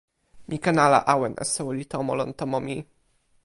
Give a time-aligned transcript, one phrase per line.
[0.47, 2.77] mi ken ala awen e soweli tomo lon tomo mi.